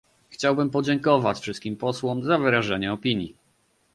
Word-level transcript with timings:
Chciałbym 0.29 0.69
podziękować 0.69 1.39
wszystkim 1.39 1.75
posłom 1.77 2.23
za 2.23 2.37
wyrażenie 2.37 2.93
opinii 2.93 3.35